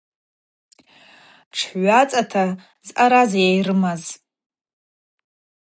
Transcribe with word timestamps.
Тшгӏвацата 1.51 2.43
зъаразйа 2.87 3.47
йрымаз? 3.57 4.03